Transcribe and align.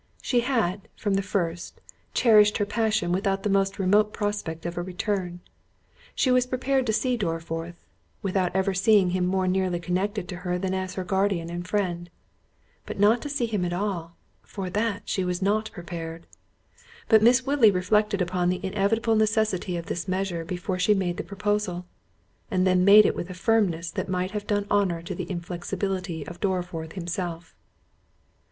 She 0.19 0.39
had, 0.39 0.87
from 0.95 1.13
the 1.13 1.21
first, 1.21 1.79
cherished 2.15 2.57
her 2.57 2.65
passion 2.65 3.11
without 3.11 3.43
the 3.43 3.51
most 3.51 3.77
remote 3.77 4.13
prospect 4.13 4.65
of 4.65 4.75
a 4.75 4.81
return—she 4.81 6.31
was 6.31 6.47
prepared 6.47 6.87
to 6.87 6.91
see 6.91 7.15
Dorriforth, 7.15 7.75
without 8.23 8.49
ever 8.55 8.73
seeing 8.73 9.11
him 9.11 9.27
more 9.27 9.47
nearly 9.47 9.79
connected 9.79 10.27
to 10.29 10.37
her 10.37 10.57
than 10.57 10.73
as 10.73 10.95
her 10.95 11.03
guardian 11.03 11.51
and 11.51 11.67
friend; 11.67 12.09
but 12.87 12.99
not 12.99 13.21
to 13.21 13.29
see 13.29 13.45
him 13.45 13.63
at 13.63 13.73
all—for 13.73 14.71
that, 14.71 15.03
she 15.05 15.23
was 15.23 15.39
not 15.39 15.69
prepared. 15.71 16.25
But 17.07 17.21
Miss 17.21 17.45
Woodley 17.45 17.69
reflected 17.69 18.23
upon 18.23 18.49
the 18.49 18.65
inevitable 18.65 19.15
necessity 19.15 19.77
of 19.77 19.85
this 19.85 20.07
measure 20.07 20.43
before 20.43 20.79
she 20.79 20.95
made 20.95 21.17
the 21.17 21.23
proposal; 21.23 21.85
and 22.49 22.65
then 22.65 22.83
made 22.83 23.05
it 23.05 23.15
with 23.15 23.29
a 23.29 23.35
firmness 23.35 23.91
that 23.91 24.09
might 24.09 24.31
have 24.31 24.47
done 24.47 24.65
honour 24.71 25.03
to 25.03 25.13
the 25.13 25.29
inflexibility 25.29 26.25
of 26.25 26.39
Dorriforth 26.39 26.93
himself. 26.93 27.53